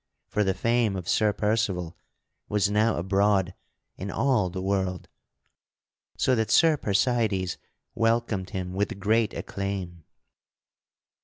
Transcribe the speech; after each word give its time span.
For 0.29 0.43
the 0.43 0.55
fame 0.55 0.95
of 0.95 1.07
Sir 1.07 1.31
Percival 1.31 1.95
was 2.49 2.71
now 2.71 2.97
abroad 2.97 3.53
in 3.97 4.09
all 4.09 4.49
the 4.49 4.59
world, 4.59 5.07
so 6.17 6.33
that 6.33 6.49
Sir 6.49 6.75
Percydes 6.75 7.57
welcomed 7.93 8.49
him 8.49 8.73
with 8.73 8.99
great 8.99 9.35
acclaim. 9.35 10.03